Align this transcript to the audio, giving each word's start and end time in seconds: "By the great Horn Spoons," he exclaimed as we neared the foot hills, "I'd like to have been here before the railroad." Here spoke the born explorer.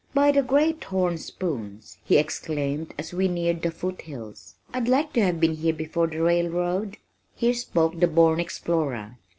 "By 0.15 0.31
the 0.31 0.41
great 0.41 0.83
Horn 0.85 1.19
Spoons," 1.19 1.99
he 2.03 2.17
exclaimed 2.17 2.95
as 2.97 3.13
we 3.13 3.27
neared 3.27 3.61
the 3.61 3.69
foot 3.69 4.01
hills, 4.01 4.55
"I'd 4.73 4.87
like 4.87 5.13
to 5.13 5.21
have 5.21 5.39
been 5.39 5.53
here 5.53 5.73
before 5.75 6.07
the 6.07 6.23
railroad." 6.23 6.97
Here 7.35 7.53
spoke 7.53 7.99
the 7.99 8.07
born 8.07 8.39
explorer. 8.39 9.19